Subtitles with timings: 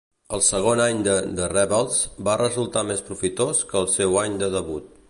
[0.35, 4.53] El segon any de The Rebels va resultar més profitós que el seu any de
[4.61, 4.95] debut.